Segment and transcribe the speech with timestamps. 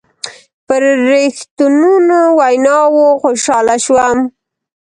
[0.65, 4.17] په رښتنوني ویناوو خوشحاله شوم.